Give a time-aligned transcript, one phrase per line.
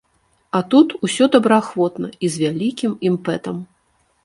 [0.59, 3.63] А тут усё добраахвотна і з вялікім імпэтам.